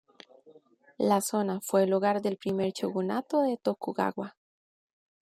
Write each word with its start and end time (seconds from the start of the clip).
La 0.97 1.21
zona 1.21 1.61
fue 1.61 1.83
el 1.83 1.93
hogar 1.93 2.23
del 2.23 2.37
primer 2.37 2.71
Shogunato 2.73 3.43
de 3.43 3.57
Tokugawa. 3.57 4.35